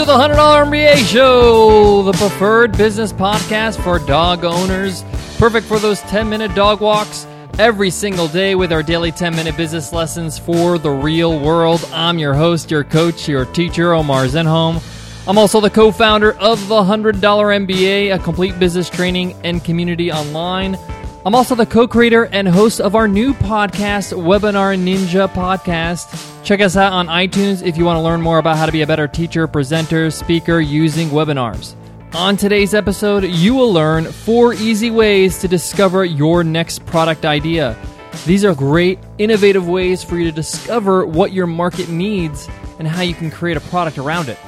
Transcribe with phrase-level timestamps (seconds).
[0.00, 5.04] to the $100 MBA Show, the preferred business podcast for dog owners.
[5.36, 7.26] Perfect for those 10 minute dog walks
[7.58, 11.86] every single day with our daily 10 minute business lessons for the real world.
[11.92, 14.82] I'm your host, your coach, your teacher, Omar Zenhom.
[15.28, 20.10] I'm also the co founder of the $100 MBA, a complete business training and community
[20.10, 20.78] online.
[21.26, 26.42] I'm also the co creator and host of our new podcast, Webinar Ninja Podcast.
[26.44, 28.80] Check us out on iTunes if you want to learn more about how to be
[28.80, 31.74] a better teacher, presenter, speaker using webinars.
[32.14, 37.76] On today's episode, you will learn four easy ways to discover your next product idea.
[38.24, 42.48] These are great, innovative ways for you to discover what your market needs
[42.78, 44.38] and how you can create a product around it.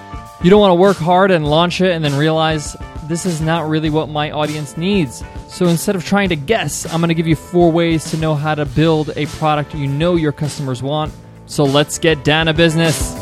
[0.43, 3.69] You don't want to work hard and launch it and then realize this is not
[3.69, 5.23] really what my audience needs.
[5.53, 8.35] So instead of trying to guess, I'm going to give you four ways to know
[8.35, 11.13] how to build a product you know your customers want.
[11.45, 13.13] So let's get down to business.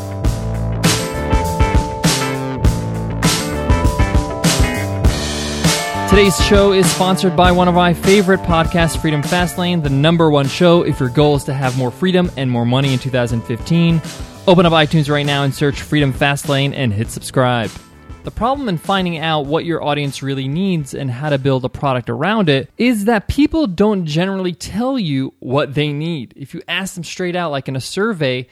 [6.09, 10.47] Today's show is sponsored by one of my favorite podcasts, Freedom Fastlane, the number one
[10.47, 14.01] show if your goal is to have more freedom and more money in 2015.
[14.47, 17.69] Open up iTunes right now and search Freedom Fastlane and hit subscribe.
[18.23, 21.69] The problem in finding out what your audience really needs and how to build a
[21.69, 26.33] product around it is that people don't generally tell you what they need.
[26.35, 28.47] If you ask them straight out, like in a survey,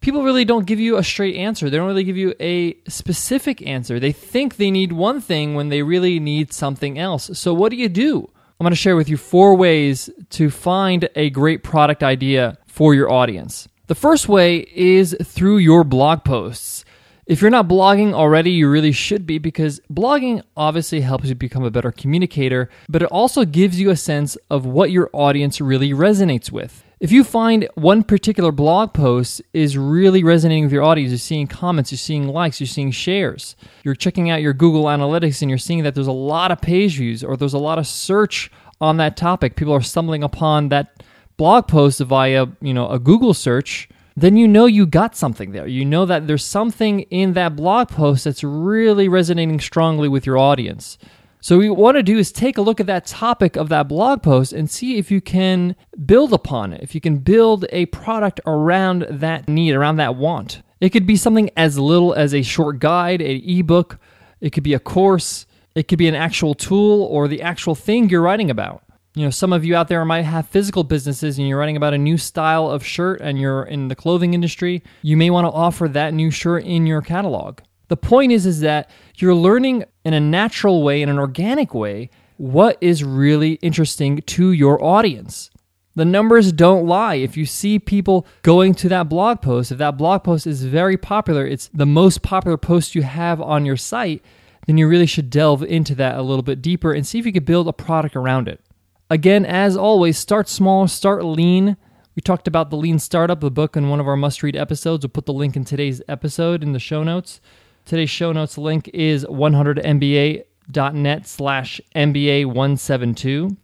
[0.00, 1.70] people really don't give you a straight answer.
[1.70, 3.98] They don't really give you a specific answer.
[3.98, 7.30] They think they need one thing when they really need something else.
[7.32, 8.28] So, what do you do?
[8.60, 12.94] I'm going to share with you four ways to find a great product idea for
[12.94, 13.68] your audience.
[13.86, 16.84] The first way is through your blog posts.
[17.26, 21.64] If you're not blogging already, you really should be because blogging obviously helps you become
[21.64, 25.92] a better communicator, but it also gives you a sense of what your audience really
[25.92, 26.84] resonates with.
[27.00, 31.46] If you find one particular blog post is really resonating with your audience, you're seeing
[31.46, 35.56] comments, you're seeing likes, you're seeing shares, you're checking out your Google Analytics and you're
[35.56, 38.50] seeing that there's a lot of page views or there's a lot of search
[38.82, 39.56] on that topic.
[39.56, 41.02] People are stumbling upon that
[41.38, 45.66] blog post via, you know, a Google search then you know you got something there.
[45.66, 50.38] You know that there's something in that blog post that's really resonating strongly with your
[50.38, 50.98] audience.
[51.40, 53.86] So, what you want to do is take a look at that topic of that
[53.86, 55.76] blog post and see if you can
[56.06, 60.62] build upon it, if you can build a product around that need, around that want.
[60.80, 63.98] It could be something as little as a short guide, a ebook,
[64.40, 65.44] it could be a course,
[65.74, 68.82] it could be an actual tool or the actual thing you're writing about.
[69.16, 71.94] You know, some of you out there might have physical businesses and you're writing about
[71.94, 74.82] a new style of shirt and you're in the clothing industry.
[75.02, 77.60] You may want to offer that new shirt in your catalog.
[77.86, 82.10] The point is is that you're learning in a natural way, in an organic way,
[82.38, 85.48] what is really interesting to your audience.
[85.94, 87.14] The numbers don't lie.
[87.14, 90.96] If you see people going to that blog post, if that blog post is very
[90.96, 94.24] popular, it's the most popular post you have on your site,
[94.66, 97.32] then you really should delve into that a little bit deeper and see if you
[97.32, 98.60] could build a product around it.
[99.10, 101.76] Again, as always, start small, start lean.
[102.16, 105.04] We talked about the Lean Startup, the book, in one of our must read episodes.
[105.04, 107.40] We'll put the link in today's episode in the show notes.
[107.84, 113.56] Today's show notes link is 100mba.net slash MBA172.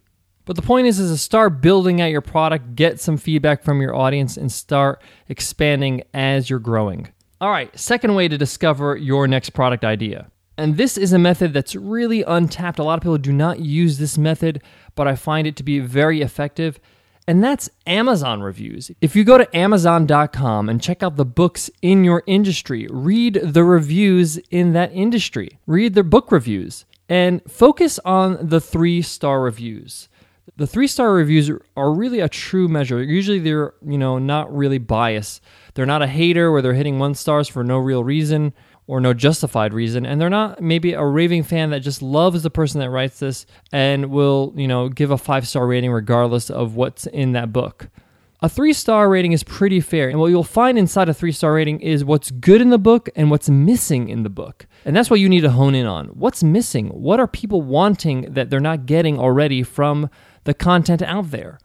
[0.44, 3.80] But the point is, is to start building out your product, get some feedback from
[3.80, 7.08] your audience, and start expanding as you're growing.
[7.40, 10.30] All right, second way to discover your next product idea.
[10.60, 12.78] And this is a method that's really untapped.
[12.78, 14.62] A lot of people do not use this method,
[14.94, 16.78] but I find it to be very effective.
[17.26, 18.90] And that's Amazon reviews.
[19.00, 23.64] If you go to Amazon.com and check out the books in your industry, read the
[23.64, 30.10] reviews in that industry, read their book reviews, and focus on the three star reviews.
[30.58, 33.02] The three star reviews are really a true measure.
[33.02, 35.42] Usually they're, you know, not really biased.
[35.72, 38.52] They're not a hater where they're hitting one stars for no real reason
[38.90, 42.50] or no justified reason and they're not maybe a raving fan that just loves the
[42.50, 46.74] person that writes this and will you know give a five star rating regardless of
[46.74, 47.88] what's in that book.
[48.42, 51.54] A three star rating is pretty fair and what you'll find inside a three star
[51.54, 54.66] rating is what's good in the book and what's missing in the book.
[54.84, 56.06] And that's what you need to hone in on.
[56.08, 56.88] What's missing?
[56.88, 60.10] What are people wanting that they're not getting already from
[60.42, 61.60] the content out there?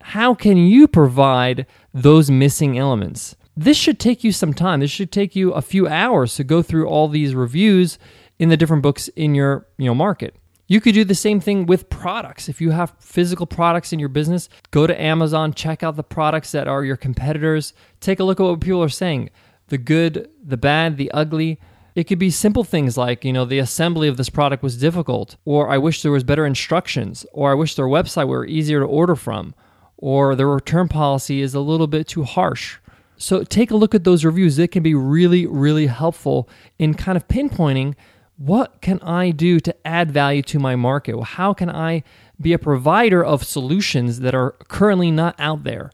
[0.00, 4.80] How can you provide those missing elements this should take you some time.
[4.80, 7.98] This should take you a few hours to go through all these reviews
[8.38, 10.34] in the different books in your you know market.
[10.66, 12.48] You could do the same thing with products.
[12.48, 16.52] If you have physical products in your business, go to Amazon, check out the products
[16.52, 19.28] that are your competitors, take a look at what people are saying
[19.66, 21.60] the good, the bad, the ugly.
[21.94, 25.36] It could be simple things like, you know, the assembly of this product was difficult,
[25.44, 28.86] or I wish there was better instructions, or I wish their website were easier to
[28.86, 29.54] order from,
[29.98, 32.78] or their return policy is a little bit too harsh.
[33.20, 34.58] So take a look at those reviews.
[34.58, 37.94] It can be really, really helpful in kind of pinpointing
[38.40, 41.20] what can I do to add value to my market?
[41.22, 42.02] How can I
[42.40, 45.90] be a provider of solutions that are currently not out there?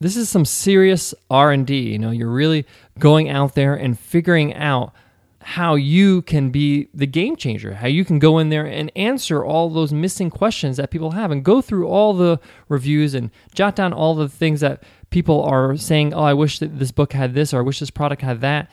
[0.00, 1.78] This is some serious R&D.
[1.78, 2.64] You know, you're really
[2.98, 4.94] going out there and figuring out
[5.42, 9.44] how you can be the game changer, how you can go in there and answer
[9.44, 13.76] all those missing questions that people have and go through all the reviews and jot
[13.76, 17.34] down all the things that people are saying, oh, I wish that this book had
[17.34, 18.70] this or I wish this product had that,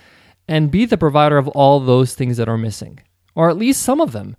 [0.47, 2.99] and be the provider of all those things that are missing,
[3.35, 4.35] or at least some of them.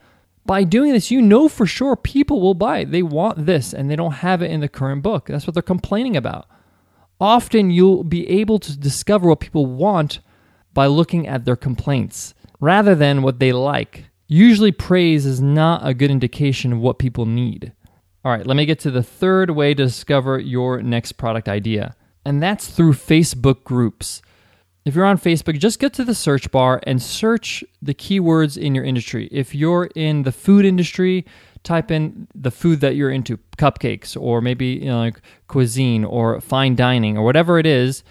[0.47, 2.91] By doing this, you know for sure people will buy it.
[2.91, 5.27] They want this and they don't have it in the current book.
[5.27, 6.49] That's what they're complaining about.
[7.21, 10.21] Often you'll be able to discover what people want
[10.75, 14.05] by looking at their complaints rather than what they like.
[14.27, 17.73] Usually, praise is not a good indication of what people need.
[18.25, 21.97] All right, let me get to the third way to discover your next product idea,
[22.25, 24.23] and that's through Facebook groups.
[24.85, 28.75] If you're on Facebook, just get to the search bar and search the keywords in
[28.75, 29.29] your industry.
[29.33, 31.27] If you're in the food industry,
[31.63, 36.41] type in the food that you're into, cupcakes, or maybe you know, like cuisine or
[36.41, 38.05] fine dining or whatever it is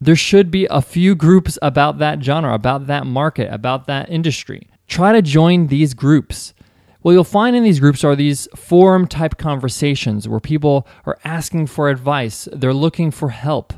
[0.00, 4.68] there should be a few groups about that genre, about that market, about that industry.
[4.86, 6.54] Try to join these groups.
[7.02, 11.66] What you'll find in these groups are these forum type conversations where people are asking
[11.66, 13.72] for advice, they're looking for help,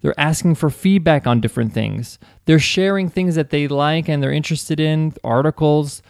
[0.00, 4.32] they're asking for feedback on different things, they're sharing things that they like and they're
[4.32, 6.02] interested in, articles.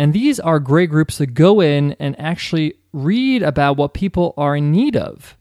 [0.00, 4.54] And these are great groups to go in and actually read about what people are
[4.56, 5.36] in need of.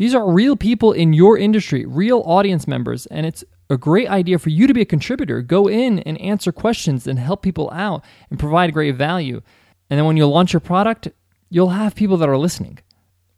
[0.00, 4.38] These are real people in your industry, real audience members, and it's a great idea
[4.38, 5.42] for you to be a contributor.
[5.42, 9.42] Go in and answer questions and help people out and provide great value.
[9.90, 11.08] And then when you launch your product,
[11.50, 12.78] you'll have people that are listening.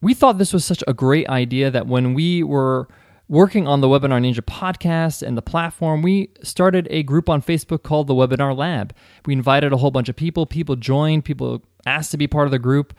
[0.01, 2.87] We thought this was such a great idea that when we were
[3.29, 7.83] working on the Webinar Ninja podcast and the platform, we started a group on Facebook
[7.83, 8.95] called the Webinar Lab.
[9.27, 12.53] We invited a whole bunch of people, people joined, people asked to be part of
[12.53, 12.95] the group.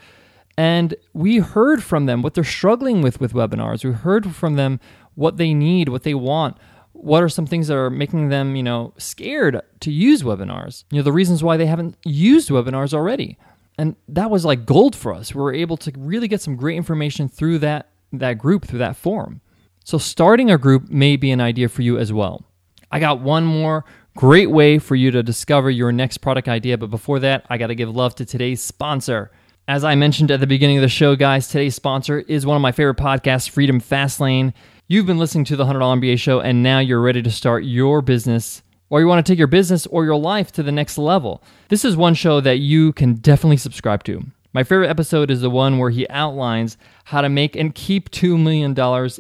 [0.58, 3.84] And we heard from them what they're struggling with with webinars.
[3.84, 4.80] We heard from them
[5.16, 6.58] what they need, what they want.
[6.92, 10.84] What are some things that are making them, you know, scared to use webinars?
[10.92, 13.38] You know, the reasons why they haven't used webinars already.
[13.78, 15.34] And that was like gold for us.
[15.34, 18.96] We were able to really get some great information through that that group, through that
[18.96, 19.42] forum.
[19.84, 22.46] So starting a group may be an idea for you as well.
[22.92, 23.86] I got one more
[24.16, 27.68] great way for you to discover your next product idea, but before that, I got
[27.68, 29.32] to give love to today's sponsor.
[29.68, 32.62] As I mentioned at the beginning of the show, guys, today's sponsor is one of
[32.62, 34.52] my favorite podcasts, Freedom Fastlane.
[34.90, 38.02] You've been listening to the $100 MBA show, and now you're ready to start your
[38.02, 41.42] business, or you want to take your business or your life to the next level.
[41.70, 44.26] This is one show that you can definitely subscribe to.
[44.52, 46.76] My favorite episode is the one where he outlines
[47.06, 48.78] how to make and keep $2 million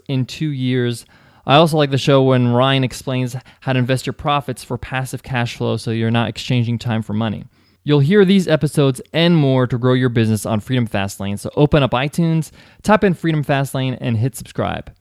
[0.09, 1.05] in two years.
[1.45, 5.23] I also like the show when Ryan explains how to invest your profits for passive
[5.23, 7.45] cash flow so you're not exchanging time for money.
[7.85, 11.37] You'll hear these episodes and more to grow your business on Freedom Fastlane.
[11.37, 12.51] So open up iTunes,
[12.81, 14.93] type in Freedom Fastlane, and hit subscribe.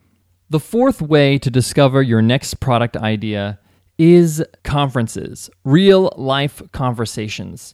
[0.50, 3.60] The fourth way to discover your next product idea
[3.98, 7.72] is conferences, real life conversations.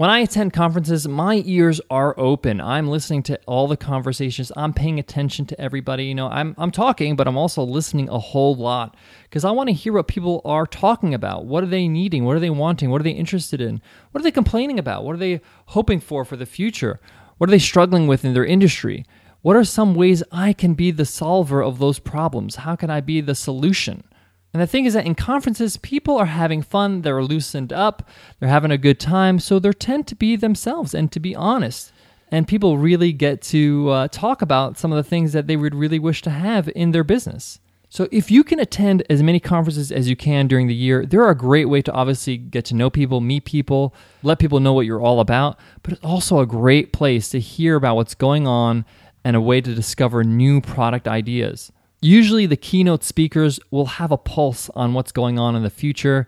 [0.00, 2.58] When I attend conferences, my ears are open.
[2.58, 4.50] I'm listening to all the conversations.
[4.56, 6.06] I'm paying attention to everybody.
[6.06, 9.68] You know, I'm I'm talking, but I'm also listening a whole lot because I want
[9.68, 11.44] to hear what people are talking about.
[11.44, 12.24] What are they needing?
[12.24, 12.88] What are they wanting?
[12.88, 13.82] What are they interested in?
[14.12, 15.04] What are they complaining about?
[15.04, 16.98] What are they hoping for for the future?
[17.36, 19.04] What are they struggling with in their industry?
[19.42, 22.56] What are some ways I can be the solver of those problems?
[22.56, 24.04] How can I be the solution?
[24.52, 28.48] And the thing is that in conferences, people are having fun, they're loosened up, they're
[28.48, 31.92] having a good time, so they tend to be themselves and to be honest.
[32.32, 35.74] And people really get to uh, talk about some of the things that they would
[35.74, 37.60] really wish to have in their business.
[37.92, 41.28] So, if you can attend as many conferences as you can during the year, they're
[41.28, 43.92] a great way to obviously get to know people, meet people,
[44.22, 47.74] let people know what you're all about, but it's also a great place to hear
[47.74, 48.84] about what's going on
[49.24, 51.72] and a way to discover new product ideas.
[52.02, 56.26] Usually, the keynote speakers will have a pulse on what's going on in the future.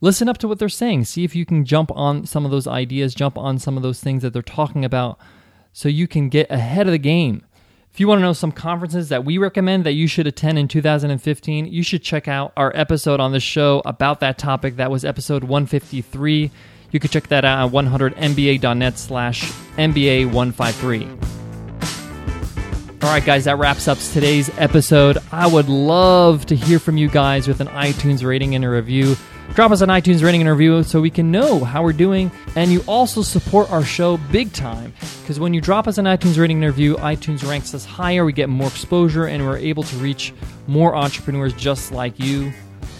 [0.00, 1.06] Listen up to what they're saying.
[1.06, 4.00] See if you can jump on some of those ideas, jump on some of those
[4.00, 5.18] things that they're talking about
[5.72, 7.42] so you can get ahead of the game.
[7.90, 10.68] If you want to know some conferences that we recommend that you should attend in
[10.68, 14.76] 2015, you should check out our episode on the show about that topic.
[14.76, 16.50] That was episode 153.
[16.90, 21.37] You can check that out at 100mba.net slash MBA153.
[23.00, 25.18] All right, guys, that wraps up today's episode.
[25.30, 29.14] I would love to hear from you guys with an iTunes rating and a review.
[29.54, 32.30] Drop us an iTunes rating and review so we can know how we're doing.
[32.56, 36.38] And you also support our show big time because when you drop us an iTunes
[36.38, 39.96] rating and review, iTunes ranks us higher, we get more exposure, and we're able to
[39.98, 40.34] reach
[40.66, 42.52] more entrepreneurs just like you.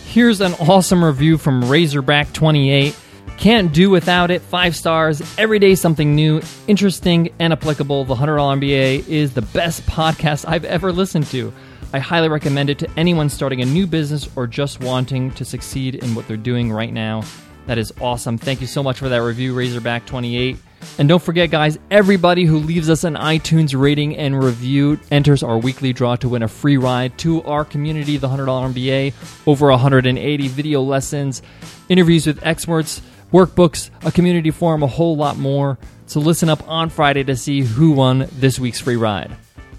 [0.06, 2.96] Here's an awesome review from Razorback28.
[3.38, 4.42] Can't do without it.
[4.42, 5.22] Five stars.
[5.38, 8.04] Every day something new, interesting, and applicable.
[8.04, 11.52] The $100 MBA is the best podcast I've ever listened to.
[11.92, 15.94] I highly recommend it to anyone starting a new business or just wanting to succeed
[15.94, 17.22] in what they're doing right now.
[17.66, 18.38] That is awesome.
[18.38, 20.56] Thank you so much for that review, Razorback28.
[20.98, 25.58] And don't forget, guys, everybody who leaves us an iTunes rating and review enters our
[25.58, 29.14] weekly draw to win a free ride to our community, the $100 MBA.
[29.46, 31.40] Over 180 video lessons,
[31.88, 33.00] interviews with experts,
[33.32, 35.78] workbooks, a community forum, a whole lot more.
[36.06, 39.30] So listen up on Friday to see who won this week's free ride.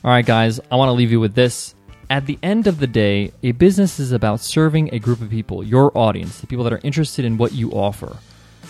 [0.03, 1.75] All right, guys, I want to leave you with this.
[2.10, 5.63] At the end of the day, a business is about serving a group of people,
[5.63, 8.18] your audience, the people that are interested in what you offer.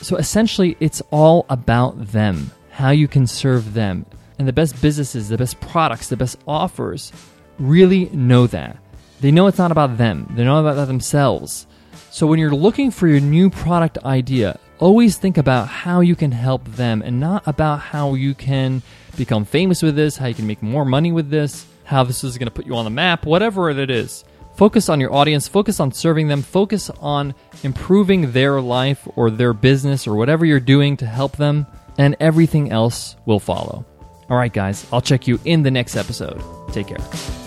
[0.02, 4.06] So essentially, it's all about them, how you can serve them.
[4.38, 7.12] And the best businesses, the best products, the best offers
[7.60, 8.78] really know that.
[9.20, 11.68] They know it's not about them, they know about themselves.
[12.10, 16.32] So when you're looking for your new product idea, always think about how you can
[16.32, 18.82] help them and not about how you can
[19.18, 22.38] become famous with this, how you can make more money with this, how this is
[22.38, 24.24] going to put you on the map, whatever it is.
[24.56, 27.34] Focus on your audience, focus on serving them, focus on
[27.64, 31.66] improving their life or their business or whatever you're doing to help them,
[31.98, 33.86] and everything else will follow.
[34.30, 36.42] All right, guys, I'll check you in the next episode.
[36.72, 37.39] Take care.